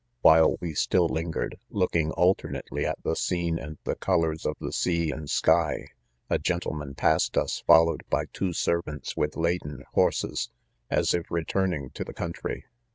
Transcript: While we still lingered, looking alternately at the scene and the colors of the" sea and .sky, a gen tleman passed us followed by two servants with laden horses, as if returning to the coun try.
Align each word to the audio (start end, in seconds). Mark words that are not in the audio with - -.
While 0.21 0.57
we 0.59 0.73
still 0.73 1.05
lingered, 1.05 1.59
looking 1.69 2.09
alternately 2.13 2.87
at 2.87 3.03
the 3.03 3.15
scene 3.15 3.59
and 3.59 3.77
the 3.83 3.93
colors 3.93 4.47
of 4.47 4.57
the" 4.59 4.73
sea 4.73 5.11
and 5.11 5.29
.sky, 5.29 5.89
a 6.27 6.39
gen 6.39 6.59
tleman 6.61 6.97
passed 6.97 7.37
us 7.37 7.61
followed 7.67 8.01
by 8.09 8.25
two 8.33 8.51
servants 8.51 9.15
with 9.15 9.37
laden 9.37 9.83
horses, 9.93 10.49
as 10.89 11.13
if 11.13 11.29
returning 11.29 11.91
to 11.91 12.03
the 12.03 12.15
coun 12.15 12.31
try. 12.33 12.63